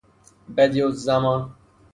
[0.57, 1.49] بَدیعالزمان